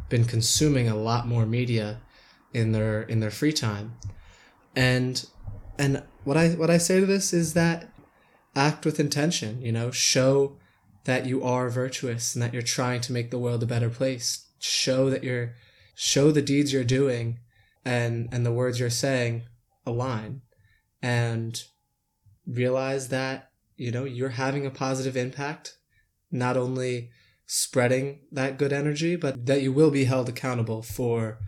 been 0.09 0.25
consuming 0.25 0.87
a 0.87 0.95
lot 0.95 1.27
more 1.27 1.45
media 1.45 1.99
in 2.53 2.71
their 2.71 3.01
in 3.03 3.19
their 3.19 3.31
free 3.31 3.53
time. 3.53 3.93
And 4.75 5.25
and 5.77 6.03
what 6.23 6.37
I 6.37 6.49
what 6.49 6.69
I 6.69 6.77
say 6.77 6.99
to 6.99 7.05
this 7.05 7.33
is 7.33 7.53
that 7.53 7.89
act 8.55 8.85
with 8.85 8.99
intention, 8.99 9.61
you 9.61 9.71
know, 9.71 9.91
show 9.91 10.57
that 11.03 11.25
you 11.25 11.43
are 11.43 11.69
virtuous 11.69 12.35
and 12.35 12.41
that 12.41 12.53
you're 12.53 12.61
trying 12.61 13.01
to 13.01 13.13
make 13.13 13.31
the 13.31 13.39
world 13.39 13.63
a 13.63 13.67
better 13.67 13.89
place. 13.89 14.45
Show 14.59 15.09
that 15.09 15.23
you're 15.23 15.53
show 15.95 16.31
the 16.31 16.41
deeds 16.41 16.71
you're 16.71 16.83
doing 16.83 17.39
and 17.83 18.29
and 18.31 18.45
the 18.45 18.51
words 18.51 18.79
you're 18.79 18.89
saying 18.89 19.43
align 19.85 20.41
and 21.01 21.63
realize 22.45 23.09
that 23.09 23.51
you 23.77 23.91
know 23.91 24.03
you're 24.03 24.29
having 24.29 24.65
a 24.65 24.71
positive 24.71 25.15
impact 25.15 25.77
not 26.31 26.57
only 26.57 27.09
spreading 27.45 28.19
that 28.31 28.57
good 28.57 28.73
energy 28.73 29.15
but 29.15 29.45
that 29.45 29.61
you 29.61 29.71
will 29.71 29.91
be 29.91 30.03
held 30.03 30.27
accountable 30.27 30.81
for 30.81 31.39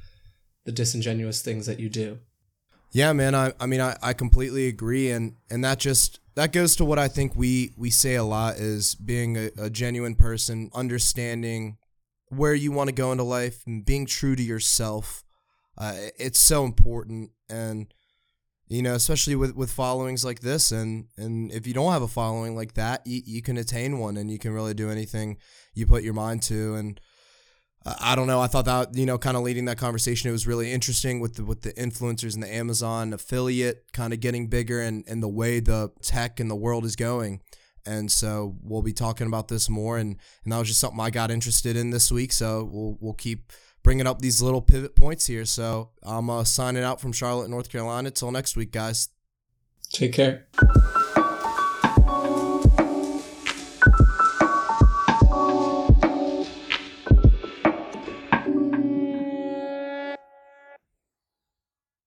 the 0.64 0.72
disingenuous 0.72 1.42
things 1.42 1.66
that 1.66 1.80
you 1.80 1.90
do 1.90 2.20
Yeah, 2.92 3.14
man. 3.14 3.36
I, 3.36 3.54
I 3.60 3.66
mean, 3.68 3.82
I, 3.82 3.96
I 4.02 4.14
completely 4.14 4.68
agree, 4.68 5.12
and 5.12 5.36
and 5.50 5.64
that 5.64 5.80
just 5.80 6.20
that 6.36 6.52
goes 6.52 6.76
to 6.78 6.86
what 6.86 6.98
I 6.98 7.08
think 7.08 7.36
we 7.36 7.74
we 7.78 7.90
say 7.90 8.16
a 8.16 8.24
lot 8.24 8.56
is 8.56 8.96
being 8.96 9.38
a, 9.38 9.50
a 9.58 9.70
genuine 9.70 10.16
person, 10.16 10.72
understanding 10.74 11.78
where 12.30 12.56
you 12.56 12.72
want 12.72 12.88
to 12.88 12.96
go 12.96 13.12
into 13.12 13.24
life, 13.24 13.64
and 13.68 13.86
being 13.86 14.06
true 14.06 14.36
to 14.36 14.42
yourself. 14.42 15.24
Uh, 15.78 15.94
it's 16.18 16.40
so 16.40 16.66
important, 16.66 17.32
and 17.48 17.94
you 18.70 18.84
know, 18.84 18.94
especially 18.94 19.36
with 19.36 19.56
with 19.56 19.72
followings 19.72 20.24
like 20.24 20.42
this, 20.42 20.72
and 20.72 21.08
and 21.18 21.52
if 21.52 21.66
you 21.66 21.74
don't 21.74 21.92
have 21.92 22.04
a 22.04 22.08
following 22.08 22.56
like 22.56 22.76
that, 22.76 23.02
you, 23.06 23.22
you 23.26 23.42
can 23.42 23.58
attain 23.58 23.98
one, 23.98 24.16
and 24.16 24.30
you 24.32 24.38
can 24.38 24.54
really 24.54 24.76
do 24.76 24.92
anything 24.92 25.38
you 25.74 25.86
put 25.86 26.04
your 26.04 26.14
mind 26.14 26.44
to, 26.44 26.76
and. 26.76 27.02
I 27.86 28.14
don't 28.14 28.28
know. 28.28 28.42
I 28.42 28.48
thought 28.48 28.66
that 28.66 28.94
you 28.96 29.06
know, 29.06 29.18
kind 29.18 29.38
of 29.38 29.42
leading 29.42 29.64
that 29.66 29.78
conversation, 29.78 30.30
it 30.30 30.34
was 30.34 30.46
really 30.46 30.72
interesting 30.72 31.22
with 31.22 31.36
the 31.36 31.46
with 31.46 31.62
the 31.62 31.72
influencers 31.74 32.34
and 32.34 32.44
the 32.44 32.54
Amazon 32.54 33.14
affiliate 33.14 33.86
kind 33.94 34.12
of 34.12 34.20
getting 34.20 34.48
bigger 34.48 34.82
and 34.82 35.06
and 35.08 35.24
the 35.24 35.30
way 35.30 35.62
the 35.62 35.90
tech 36.02 36.42
and 36.42 36.52
the 36.52 36.58
world 36.58 36.84
is 36.84 36.98
going. 36.98 37.40
And 37.86 38.12
so 38.12 38.58
we'll 38.62 38.82
be 38.82 38.92
talking 38.94 39.28
about 39.28 39.48
this 39.48 39.70
more, 39.70 39.98
and 39.98 40.18
and 40.44 40.52
that 40.52 40.60
was 40.60 40.68
just 40.68 40.82
something 40.82 41.00
I 41.00 41.10
got 41.10 41.32
interested 41.32 41.78
in 41.78 41.90
this 41.90 42.12
week. 42.12 42.34
So 42.34 42.70
we'll 42.70 42.98
we'll 43.00 43.14
keep 43.14 43.54
bringing 43.84 44.08
up 44.08 44.20
these 44.20 44.42
little 44.42 44.62
pivot 44.62 44.96
points 44.96 45.26
here. 45.28 45.46
So 45.46 45.90
I'm 46.04 46.30
uh, 46.30 46.44
signing 46.44 46.84
out 46.84 47.02
from 47.02 47.12
Charlotte, 47.14 47.50
North 47.50 47.70
Carolina. 47.70 48.12
Till 48.12 48.32
next 48.32 48.56
week, 48.56 48.72
guys. 48.72 49.10
take 49.92 50.14
care 50.14 50.48